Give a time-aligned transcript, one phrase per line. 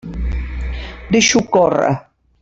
[1.15, 1.93] Deixa-ho córrer.